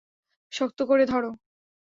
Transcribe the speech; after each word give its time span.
শক্ত 0.51 0.79
করে 0.81 1.03
ধর। 1.05 1.23